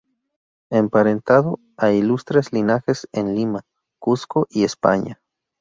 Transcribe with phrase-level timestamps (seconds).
[0.71, 3.61] Emparentado a ilustres linajes en Lima,
[3.99, 5.21] Cuzco y España.